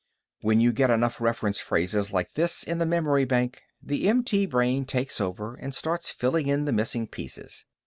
[0.39, 4.83] When you get enough reference phrases like this in the memory bank, the MT brain
[4.83, 7.65] takes over and starts filling in the missing pieces.